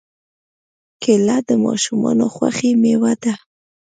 کېله 1.01 1.37
د 1.47 1.49
ماشومانو 1.65 2.25
خوښې 2.35 2.71
مېوه 2.81 3.13
ده. 3.23 3.33